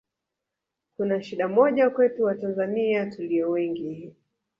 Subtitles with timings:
[0.97, 4.15] kuna shida moja kwetu Watanzania tulio wengi